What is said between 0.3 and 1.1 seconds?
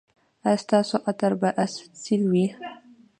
ایا ستاسو